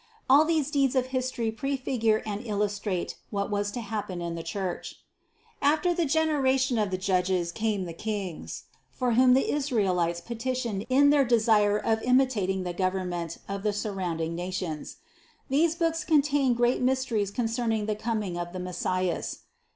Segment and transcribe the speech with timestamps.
[0.27, 4.95] All these deeds of history prefigure and illustrate what was to happen in the Church.
[5.59, 5.61] 154.
[5.61, 11.11] After the generation of the Judges came the Kings, for whom the Israelites petitioned in
[11.11, 14.97] their desire of imitating the government of the surrounding nations.
[15.49, 19.41] These books contain great mysteries concerning the com ing of the Messias.